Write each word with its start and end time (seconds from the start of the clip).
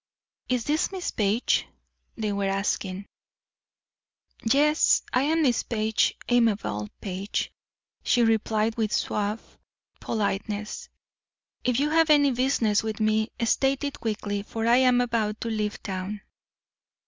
"Is 0.49 0.63
this 0.63 0.91
Miss 0.91 1.11
Page?" 1.11 1.67
they 2.17 2.31
were 2.33 2.49
asking. 2.49 3.05
"Yes, 4.51 5.03
I 5.13 5.21
am 5.21 5.43
Miss 5.43 5.61
Page 5.61 6.15
Amabel 6.27 6.89
Page" 7.01 7.51
she 8.03 8.23
replied 8.23 8.77
with 8.77 8.91
suave 8.91 9.59
politeness. 9.99 10.89
"If 11.63 11.79
you 11.79 11.91
have 11.91 12.09
any 12.09 12.31
business 12.31 12.81
with 12.81 12.99
me, 12.99 13.29
state 13.45 13.83
it 13.83 13.99
quickly, 13.99 14.41
for 14.41 14.65
I 14.65 14.77
am 14.77 15.01
about 15.01 15.39
to 15.41 15.49
leave 15.49 15.83
town." 15.83 16.21